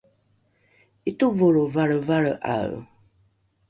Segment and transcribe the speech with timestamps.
[1.09, 2.75] ’itovolro valrevalre’ae